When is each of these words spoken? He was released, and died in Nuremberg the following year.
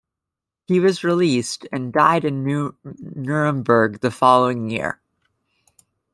He 0.65 0.79
was 0.79 1.03
released, 1.03 1.67
and 1.71 1.93
died 1.93 2.25
in 2.25 2.43
Nuremberg 2.83 3.99
the 3.99 4.09
following 4.09 4.67
year. 4.67 4.99